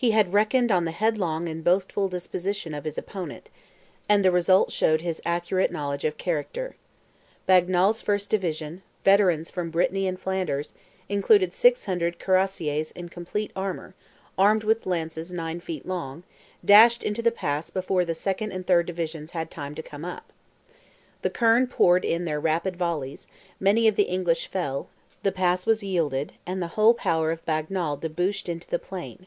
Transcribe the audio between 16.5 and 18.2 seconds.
dashed into the pass before the